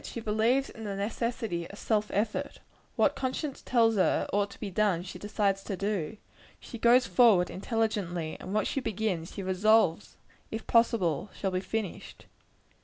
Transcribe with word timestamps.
She 0.03 0.19
believes 0.19 0.71
in 0.71 0.83
the 0.85 0.95
necessity 0.95 1.69
of 1.69 1.77
self 1.77 2.09
effort. 2.11 2.57
What 2.95 3.15
conscience 3.15 3.61
tells 3.61 3.97
her 3.97 4.27
ought 4.33 4.49
to 4.49 4.59
be 4.59 4.71
done, 4.71 5.03
she 5.03 5.19
decides 5.19 5.63
to 5.65 5.77
do. 5.77 6.17
She 6.59 6.79
goes 6.79 7.05
forward 7.05 7.51
intelligently 7.51 8.35
and 8.39 8.51
what 8.51 8.65
she 8.65 8.79
begins, 8.79 9.31
she 9.35 9.43
resolves, 9.43 10.17
if 10.49 10.65
possible, 10.65 11.29
shall 11.39 11.51
be 11.51 11.59
finished. 11.61 12.25